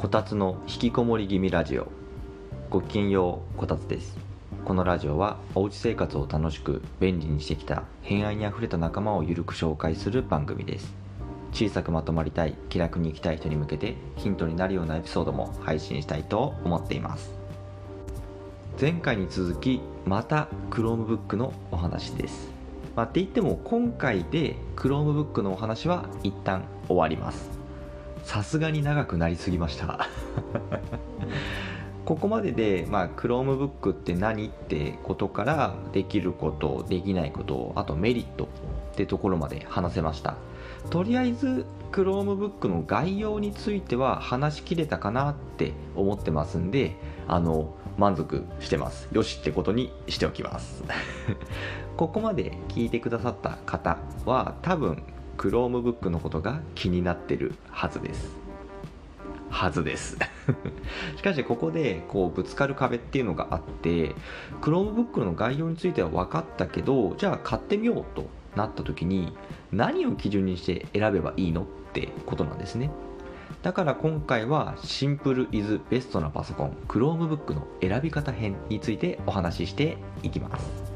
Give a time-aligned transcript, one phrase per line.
[0.00, 1.86] こたつの引きこもり気味ラジオ。
[2.70, 4.16] ごきげんようこたつです。
[4.64, 10.94] このラジオはおうち生活を楽しく便利にしてきた偏愛にあふれた仲間をゆるく紹介する番組です。
[11.52, 17.30] 小さくまとまりたい気楽に生きたい人に向けてヒントになるようなエピソードも配信したいと思っています。
[18.80, 22.50] 前回に続きまた Chromebook のお話です。
[22.96, 27.59] まあ、って言っても今回で Chromebook のお話は一旦終わります。
[28.24, 30.08] さすがに長くなりすぎました。
[32.04, 38.48] ここまでで、まあ、Chromebook って何ってことからできることできないことあとメリット
[38.92, 40.34] ってところまで話せました。
[40.88, 46.96] とりあえず Chromebook の概要については話しきれたかなって思ってますんで
[47.28, 49.08] あの満足してます。
[49.12, 50.82] よしってことにしておきます。
[51.96, 55.02] ここまで聞いてくださった方は多分
[55.40, 58.36] Chromebook のことが気になってるはずです。
[59.48, 60.16] はずです
[61.16, 64.14] しかしここでこうぶつかる壁っていうのがあって
[64.60, 69.32] Chromebook の概要については分かったけどじゃあ買ってみようとなった時に
[69.72, 72.90] 何を基準にして選べばいいのってことなんですね。
[73.62, 80.89] だから今回はシンプルイズベストなパソコン Chromebook の選び方編についてお話ししていきます。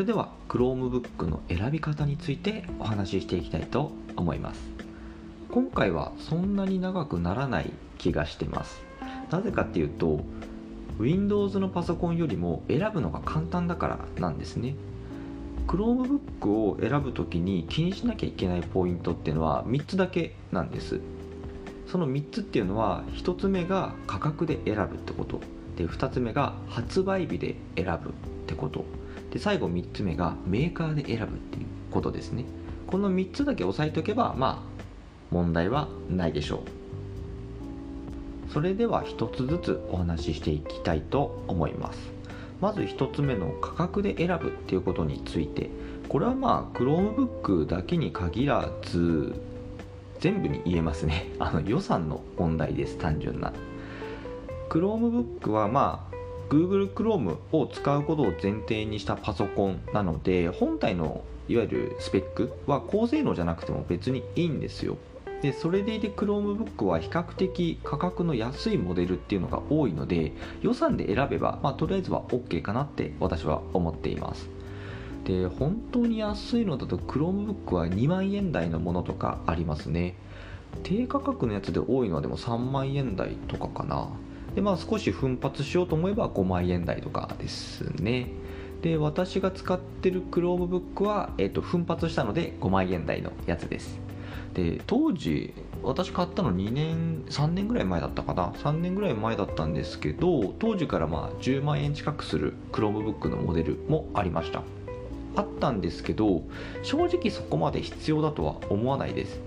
[0.00, 4.60] れでは Chromebook の選び方についてお話ししていきたいと思います。
[5.50, 8.82] 今回はそんなに長くならない気がしてます。
[9.30, 10.24] なぜかっていうと
[10.98, 14.74] Windows のパソコンよりも選ぶのが簡単だからなんですね。
[15.66, 21.00] Chromebook を選ぶ時に気にしなきゃいけないポイントっていうのは3つだけなんです。
[21.86, 25.40] その3つっていうのは1つ目が価格で選ぶってこと。
[25.76, 28.12] で2つ目が発売日で選ぶっ
[28.46, 28.99] てこと。
[29.30, 32.44] で最後3つ目がメーカーで選ぶっていうことですね。
[32.86, 34.70] この3つだけ押さえておけばまあ
[35.30, 36.64] 問題はないでしょ
[38.48, 38.52] う。
[38.52, 41.98] それでは1つずつお話ししていきたいと思います。
[42.60, 45.70] まず1つ目の価格で選ぶっていうことについて
[46.08, 49.34] これはまあ Chromebook だけに限らず
[50.18, 51.30] 全部に言えますね。
[51.38, 53.52] あの予算の問題です単純な。
[54.68, 56.19] Chromebook はまあ
[56.50, 64.98] Google Chrome を使うことを前提にしたパソコンなので本体のいわゆるスペックは高性能じゃなくても別にいいんですよ。
[65.42, 74.48] でそれでいて Chromebook は比較的価格の安いモデルっていうのが多いので予算で選べば、まあ、とりあえずは OK かなって私は思っています。
[75.24, 80.16] で本当に安いのだと Chromebook は2万円台のものとかありますね。
[80.82, 84.08] 低価格のやつで多いのはでも3万円台とかかな。
[84.54, 88.28] でまあ少し奮発しようと思えば5万円台とかですね。
[88.82, 94.00] で私が使ってる Chromebook は、えーと、奮発したので5万円台のやつです。
[94.54, 98.48] で当時私買ったの2年3年ぐらい前だったかな。
[98.48, 104.62] 3年ぐらい前だったんですけど当時からまあ10万円近くする Chromebook のモデルもありました。
[105.36, 106.42] あったんですけど
[106.82, 109.40] 正直そこまで必要だとは思わないです。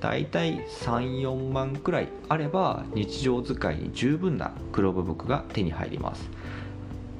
[0.00, 6.28] 大体34万くらいあれば日常使いに十分なクローブックが手に入ります。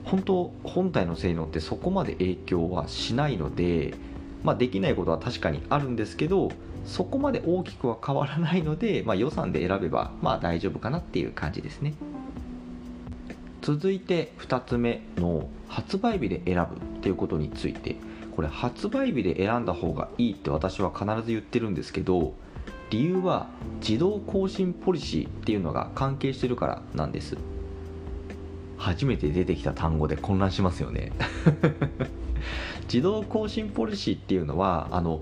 [0.05, 3.95] 本当本体の性能ってそこまで影響はしないので、
[4.43, 6.51] まあ、できないことは確かにあるんですけど
[6.87, 11.95] そこまで大きくは変わらないので、まあ、予算で選べばまあ大丈夫かなっていう感じですね。
[13.61, 17.97] 続いて2つ目の発売日で選ぶっていうことについて。
[18.39, 22.35] これ発売日で選んだ方がいいって私は必ず言ってるんですけど
[22.91, 23.49] 理由は
[23.81, 27.37] 自動更新ポリシーっていうのが関係してるからなんです。
[28.79, 31.13] 初めて出てきた単語で混乱しますよね。
[32.91, 35.21] 自動更新ポリシーっていうのはあの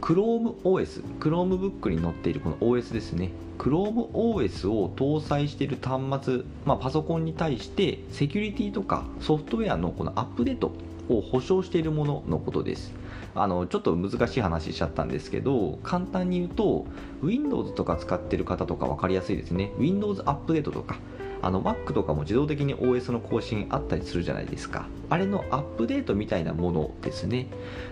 [0.00, 3.32] ChromeOS、Chromebook に載っているこの OS ですね。
[3.58, 10.72] ChromeOS を搭載している端末、まあ、パソコンに対してセキュリティとかソフトウェアのこのアップデート
[11.08, 12.97] を保証しているもののことです。
[13.42, 16.86] あのちょっと難しい話しちゃったんですけど簡単に言うと
[17.22, 19.72] Windows とか使ってる方とか分かりやすいですね。
[19.78, 20.98] Windows アップデートとか
[21.40, 24.86] あの Mac とかも自動的に OS の更新あったりするじゃないですか。
[25.08, 27.46] あれのアップデートみたいなものですね。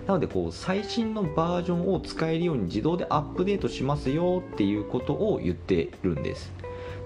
[0.06, 6.52] なのでこう最新のバージョンを使えるように自動でアップデートしますよっていうことを言ってるんです。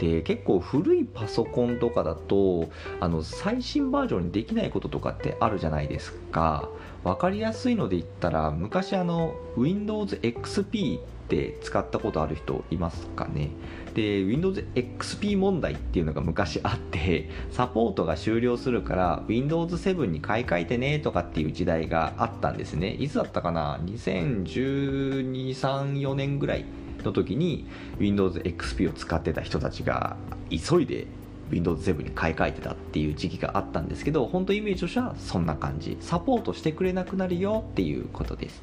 [0.01, 2.71] で結構古いパソコンとかだと
[3.01, 6.71] あの最新バージョンにできないこととかってあるじゃないですか。
[7.05, 13.51] 分かりやすいので言ったら昔あの Windows XP って使ったことある人いますかね。
[13.95, 22.93] で Windows XP 問題っていうのが昔あってサポートが終了するから Windows 7に買い替えてねとかっていう時代があったんですね。
[22.93, 26.65] いつだったかな？201234年ぐらい
[27.05, 27.67] の時に
[27.99, 30.17] Windows XP を使ってた人たちが
[30.51, 31.07] 急いで
[31.51, 35.97] Windows 7に買い替えてたっていう時期があったんですけど本当イメージとしてはそんな感じ。
[36.01, 38.63] サポートしてくれなくなるよっていうことです。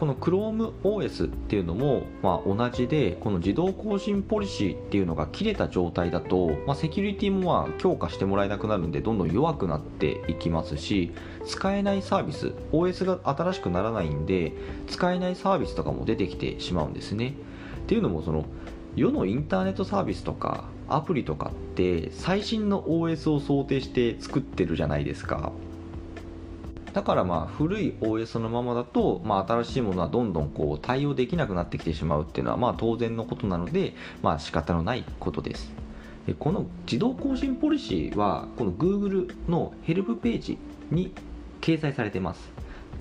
[0.00, 11.12] この ChromeOS っていうのも、まあ、同じでこの自動更新ポリシーっていうのが切れた状態だと、まあ、セキュリティもまあ強化してもらえなくなるんでどんどん弱くなっていきますし
[11.44, 14.54] 使えないサービス OS が新しくならないんで
[14.88, 17.34] 使えないサービスとかも出てきてしまうんですね。
[17.82, 18.46] っていうのもその
[18.96, 25.52] 世のインターネットサービスとかアプリとかって最新の OS を想定して作ってるじゃないですか。
[26.92, 35.72] だからまあ古い OS のままだと、まあ、新しいものはどんどんこう対応できなくなってきてしまうっていうのはまあ当然のことなので、まあ仕方のないことです。
[36.26, 40.58] でこの自動更新ポリシーはこの Google のヘルプページ
[40.90, 41.12] に
[41.60, 42.50] 掲載されてます。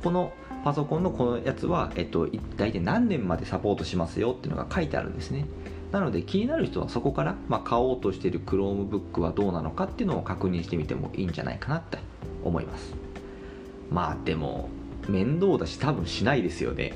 [0.03, 0.31] この
[0.63, 2.27] パソコンのこのやつは、えっと、
[2.57, 5.45] 大体何年までサポートしますよっていうのが書いてあるんですね。
[5.91, 11.97] なので気になる人はそこから、まあ、買おうとしている Chromebook はどうなのかっていうのを確認してみてもいいんじゃないかなって
[12.43, 13.08] 思います。
[13.91, 14.69] まあでも
[15.07, 16.93] 面倒だし多分しないですよね。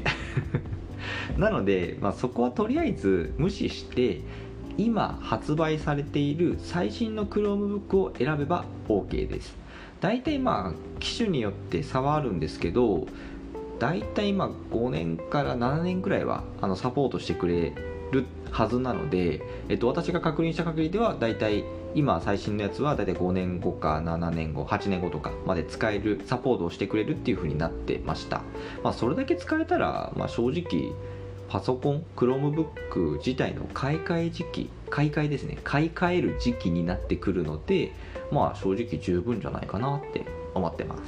[1.37, 4.21] なので、まあ、そこはとりあえず無視して
[4.77, 9.55] 今発売されている最新の Chromebook を選べば OK です。
[10.01, 13.07] 大体まあ機種によって差はあるんですけど
[13.79, 17.73] 大体まあ5年から7年くらいはあのサポートしてくれ
[18.11, 21.63] るはずなので、えっと、私が確認した限りでは大体
[21.95, 28.41] 今最新のやつは大体5年後か7年後8年後とかまで使えるサポートをしてくれるっていう風になってました、
[28.83, 30.93] まあ、それだけ使えたら、まあ、正直
[31.49, 35.57] パソコン Chromebook 自体の買い替え時期買い替えですね。
[35.63, 37.91] 買い替える時期になってくるので
[38.31, 41.01] まあ正直十分じゃないかなって思ってます。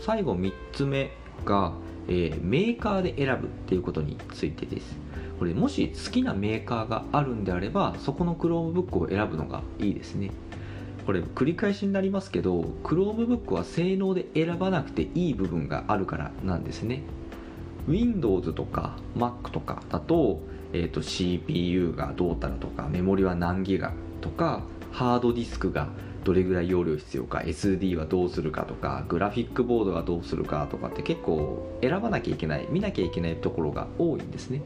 [0.00, 1.10] 最後3つ目
[1.44, 1.72] が、
[2.10, 4.98] えー、メーカーで選ぶっていうことについてです。
[5.38, 10.30] これもし好きなメーカーがあるんであればそこの Chromebook を選ぶのがいいですね。
[11.06, 17.02] これ繰り返しになりますけど Chromebook は性能で選ばなくていい部分があるからなんですね。
[17.88, 20.40] Windows とか Mac とかだと,、
[20.72, 25.88] えーと CPU がどうたらとかメモリは何ギガとかハードディスクが
[26.24, 34.62] どれぐらい容量必要か SD はどうするかとかグラフィックボードはどうするかとかって結構選ばなきゃいけない見なきゃいけないところが多いんですね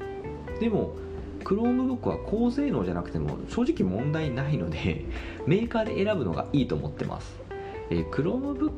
[0.60, 0.96] でも
[1.44, 5.04] Chromebook は高性能じゃなくても正直問題ないので
[5.46, 7.38] メーカーで選ぶのがいいと思ってます、
[7.90, 8.72] えー、Chromebook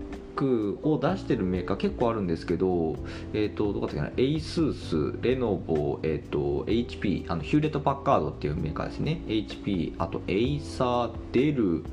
[0.83, 2.97] を出してるメーカー結構あるんですけど、
[3.33, 9.23] えっ、ー、と、どこだったっけな、ASUS、レノボ、えっ、ー、と、HP、あのヒューレット・パッカードっていうメーカーですね。
[9.27, 11.85] HP、あと、エイサー、デル、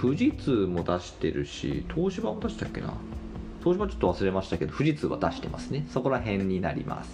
[0.00, 2.94] 富士通も出してるし、東芝も出したっけな？
[3.64, 5.86] 東芝ちょっと忘れましたけど、富士通は出してますね。
[5.90, 7.10] そこら辺になります。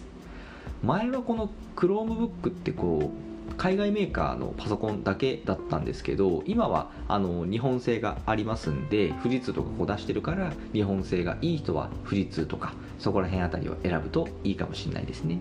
[0.83, 15.41] 前はこの Chromebook ってこう海外メーカーのパソコンだけだったんですけど今はあの日本製がありますんで富士通とかこう出してるから日本製がいい人は富士通とかそこら辺あたりを選ぶといいかもしれないですね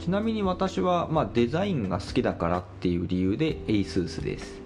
[0.00, 4.60] ちなみに私は、まあ、デザインが好きだからっていう理由で ASUS です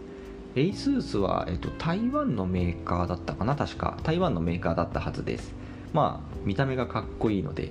[0.55, 3.57] ASUS は、えっと、台湾のメーカーだったかな？
[3.57, 3.99] 確か。
[4.05, 5.53] 台湾のメーカーだったはずです。
[5.93, 7.71] まあ見た目がかっこいいので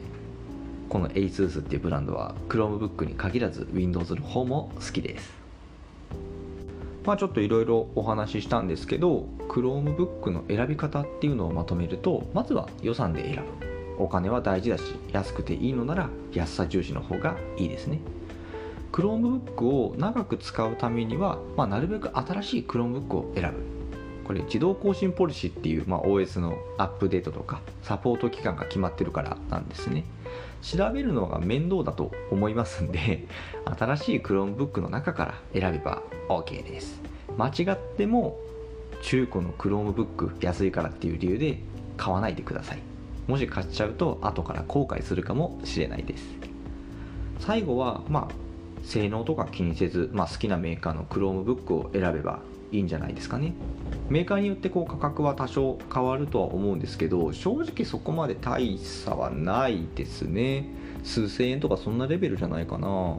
[0.89, 5.33] この ASUS っていうブランドは Chromebook に限らず Windows の方も好きです。
[7.05, 14.03] まあちょっといろいろお話ししたんですけど Chromebook の選び方っていうのをまとめるとまずは予算で選ぶ。
[14.03, 17.99] お金は大事だし安くていいのなら安さ重視の方がいいですね。
[18.93, 23.73] Chromebook を長く使うためには、まあ、なるべく新しい Chromebook を選ぶ。
[24.23, 30.05] これ自動更新ポリシーっていう、まあ、OS のアップデートとかサポート期間が決まってるからなんですね。
[30.61, 33.27] 調べるのが面倒だと思いますんで
[33.77, 37.01] 新しい Chromebook の中から選べば OK です。
[37.35, 38.37] 間違っても
[39.01, 41.59] 中古の Chromebook 安いからっていう理由で
[41.97, 42.79] 買わないでください。
[43.27, 46.23] もし買っちゃうと後から後悔するかもしれないです。
[47.39, 48.42] 最後はまあ
[48.83, 52.39] 性能とか気にせず、まあ、好きなメーカーの Chromebook を選べば
[52.71, 53.53] いいんじゃないですかね。
[54.09, 60.65] メーカーによってこう価格は多少変わるとは思うんですけど正直そこまで大差はないですね。
[61.03, 63.17] 数千円とかそんなレベルじゃないかな。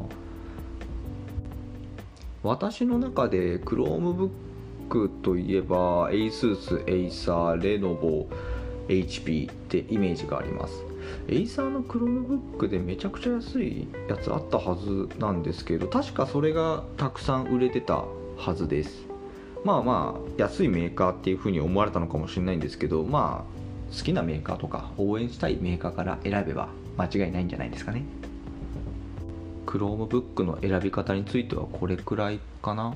[2.43, 8.27] 私の中で Chromebook といえば ASUS、Acer、Lenovo、
[8.89, 10.94] HP ってイメージがあります。
[11.29, 18.05] エイサーの Chromebook でめちゃくちゃ安いやつあったはずなんですけど確かそれがたくさん売れてた
[18.37, 19.07] はずです。
[19.65, 28.05] まあまあ安いメーカーっていうふうに思われたのかもしれないんですけどまあ好きなメーカーとか応援したいメーカーから選べば間違いないんじゃないですかね。
[29.67, 32.95] Chromebook の選び方についてはこれくらいかな。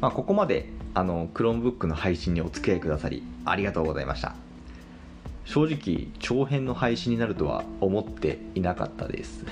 [0.00, 4.47] まあ、ここまであの Chromebook の配信にお付き合いくださりありがとうございました。
[5.48, 9.46] 正直長編の配信になるとは思っていなかったです。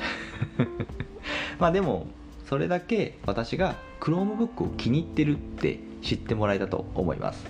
[1.59, 2.07] まあでも
[2.45, 7.47] それだけ私が Chromebook を気に入ってるって知ってもらえたと思います。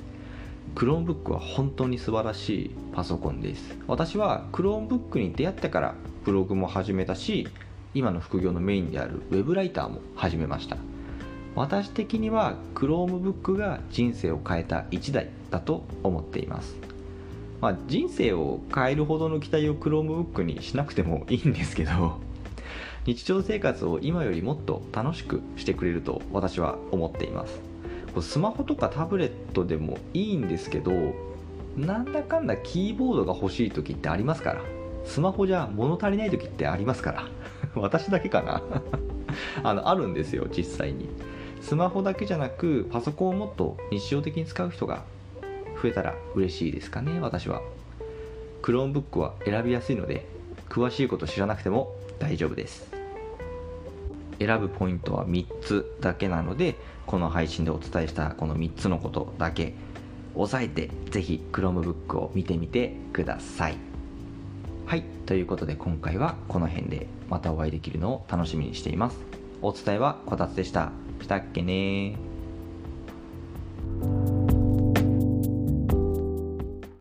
[0.77, 3.77] Chromebook は本当に素晴らしいパソコンです。
[3.89, 7.49] 私は Chromebook に出会ってからブログも始めたし
[7.95, 10.77] 今の副業のメインである Web ライターも始めました。
[11.57, 16.96] 私的には Chromebook が人生を変えた1台だと思っています。
[17.61, 22.21] まあ、人生を変えるほどの期待を Chromebook にしなくてもいいんですけど
[23.07, 27.61] 日常生活を今よりもっと楽しくしてくれると私は思っています。
[28.21, 31.15] スマホとかタブレットでもいいんですけど
[31.77, 34.63] なんだかんだキーボードが欲しい時ってありますから。
[35.05, 37.29] スマホじゃ物足りない時ってありますから。
[37.81, 38.63] 私だけかな。
[39.63, 41.09] あのあるんですよ実際に。
[41.61, 45.05] スマホだけじゃなくパソコンをもっと日常的に使う人が
[45.87, 47.63] 増えたら嬉しいですかね私は。
[48.63, 50.27] Chromebook は選びやすいので
[50.69, 52.91] 詳しいこと知らなくても大丈夫です。
[54.41, 56.75] 選ぶポイントは3つだけなので
[57.07, 59.75] この配信でお伝えしたこの3つのことだけ
[60.35, 63.77] 押さえてぜひ Chromebook を見てみてください。
[64.87, 69.19] はいということで今回はこの辺でまたお会いできるのを楽しみにしています。
[69.63, 70.91] お伝えはこたつでした。
[71.21, 72.26] したっけね